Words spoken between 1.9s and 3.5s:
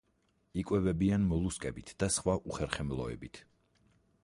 და სხვა უხერხემლოებით.